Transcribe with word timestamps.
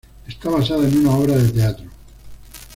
Está 0.27 0.49
basada 0.49 0.87
en 0.87 0.97
una 0.97 1.11
obra 1.15 1.35
de 1.37 1.51
teatro. 1.51 1.85